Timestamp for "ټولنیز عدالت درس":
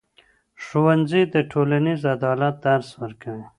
1.51-2.89